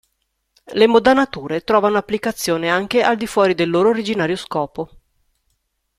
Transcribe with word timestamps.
Le 0.73 0.87
modanature 0.87 1.63
trovano 1.63 1.99
applicazione 1.99 2.69
anche 2.71 3.03
al 3.03 3.17
di 3.17 3.27
fuori 3.27 3.53
del 3.53 3.69
loro 3.69 3.89
originario 3.89 4.35
scopo. 4.35 4.89